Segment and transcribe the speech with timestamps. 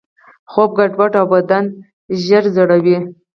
[0.51, 1.65] خوب ګډوډوي او بدن
[2.23, 2.97] ژر زړوي.